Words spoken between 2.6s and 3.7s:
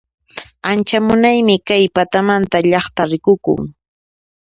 llaqtaqa rikukun